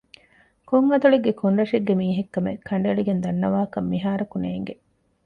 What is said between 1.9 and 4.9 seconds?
މީހެއް ކަމެއް ކަނޑައަޅައި ދަންނަވާކަށް މިހާރަކު ނޭނގެ